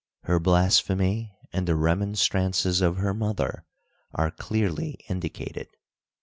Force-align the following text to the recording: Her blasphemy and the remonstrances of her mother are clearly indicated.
Her 0.23 0.39
blasphemy 0.39 1.37
and 1.53 1.67
the 1.67 1.75
remonstrances 1.75 2.81
of 2.81 2.97
her 2.97 3.13
mother 3.13 3.65
are 4.15 4.31
clearly 4.31 4.99
indicated. 5.09 5.67